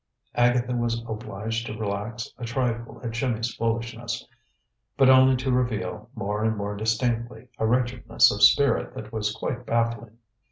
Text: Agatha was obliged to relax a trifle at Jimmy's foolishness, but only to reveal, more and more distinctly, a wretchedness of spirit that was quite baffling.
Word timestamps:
Agatha 0.33 0.73
was 0.75 1.05
obliged 1.07 1.67
to 1.67 1.77
relax 1.77 2.33
a 2.39 2.43
trifle 2.43 2.99
at 3.03 3.11
Jimmy's 3.11 3.53
foolishness, 3.53 4.27
but 4.97 5.11
only 5.11 5.35
to 5.35 5.51
reveal, 5.51 6.09
more 6.15 6.43
and 6.43 6.57
more 6.57 6.75
distinctly, 6.75 7.49
a 7.59 7.67
wretchedness 7.67 8.31
of 8.31 8.41
spirit 8.41 8.95
that 8.95 9.13
was 9.13 9.31
quite 9.31 9.63
baffling. 9.63 10.17